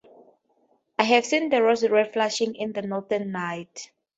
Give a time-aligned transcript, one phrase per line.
[0.97, 3.91] I have seen the rosy red flushing in the northern night.